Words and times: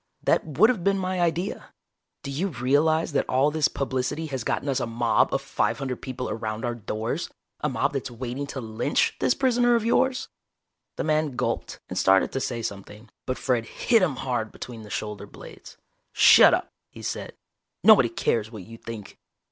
"That 0.23 0.43
would 0.57 0.71
have 0.71 0.83
been 0.83 0.97
my 0.97 1.19
idea. 1.21 1.75
Do 2.23 2.31
you 2.31 2.47
realize 2.47 3.11
that 3.11 3.29
all 3.29 3.51
this 3.51 3.67
publicity 3.67 4.25
has 4.25 4.43
gotten 4.43 4.67
us 4.67 4.79
a 4.79 4.87
mob 4.87 5.31
of 5.31 5.43
five 5.43 5.77
hundred 5.77 6.01
people 6.01 6.27
around 6.27 6.65
our 6.65 6.73
doors, 6.73 7.29
a 7.59 7.69
mob 7.69 7.93
that's 7.93 8.09
waiting 8.09 8.47
to 8.47 8.59
lynch 8.59 9.15
this 9.19 9.35
prisoner 9.35 9.75
of 9.75 9.85
yours?" 9.85 10.27
The 10.95 11.03
man 11.03 11.35
gulped 11.35 11.79
and 11.87 11.99
started 11.99 12.31
to 12.31 12.39
say 12.39 12.63
something, 12.63 13.09
but 13.27 13.37
Fred 13.37 13.65
hit 13.67 14.01
him 14.01 14.15
hard 14.15 14.51
between 14.51 14.81
the 14.81 14.89
shoulder 14.89 15.27
blades. 15.27 15.77
"Shut 16.13 16.51
up," 16.55 16.71
he 16.89 17.03
said. 17.03 17.33
"Nobody 17.83 18.09
cares 18.09 18.49
what 18.51 18.63
you 18.63 18.79
think." 18.79 19.19